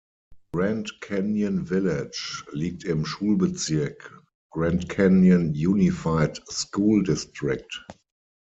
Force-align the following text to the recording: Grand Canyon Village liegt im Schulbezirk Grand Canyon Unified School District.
Grand 0.51 0.89
Canyon 1.01 1.63
Village 1.67 2.43
liegt 2.53 2.85
im 2.85 3.05
Schulbezirk 3.05 4.19
Grand 4.49 4.89
Canyon 4.89 5.51
Unified 5.51 6.41
School 6.49 7.03
District. 7.03 7.85